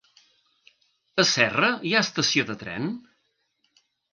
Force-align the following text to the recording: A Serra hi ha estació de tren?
A 1.23 1.27
Serra 1.33 1.69
hi 1.89 1.93
ha 1.93 2.01
estació 2.07 2.49
de 2.51 2.59
tren? 2.65 2.91